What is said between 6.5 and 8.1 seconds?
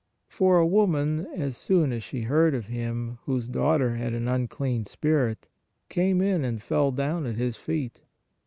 fell down at His feet.